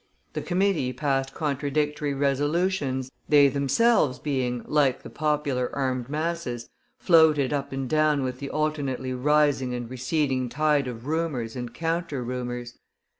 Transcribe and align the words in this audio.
The 0.33 0.41
committee 0.41 0.93
passed 0.93 1.35
contradictory 1.35 2.15
resolutions, 2.15 3.11
they 3.29 3.49
themselves 3.49 4.17
being, 4.17 4.63
like 4.65 5.03
the 5.03 5.11
popular 5.11 5.69
armed 5.75 6.09
masses, 6.09 6.67
floated 6.97 7.53
up 7.53 7.71
and 7.71 7.87
down 7.87 8.23
with 8.23 8.39
the 8.39 8.49
alternately 8.49 9.13
rising 9.13 9.75
and 9.75 9.87
receding 9.87 10.49
tide 10.49 10.87
of 10.87 11.05
rumors 11.05 11.55
and 11.55 11.71
counter 11.71 12.23
rumors. 12.23 12.79